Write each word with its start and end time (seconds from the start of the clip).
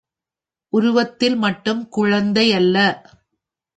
உருவத்தில் 0.73 1.35
மட்டும் 1.35 1.89
குழந்தை 1.89 2.53
அல்ல. 2.53 2.77